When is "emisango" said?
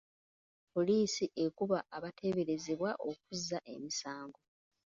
3.73-4.39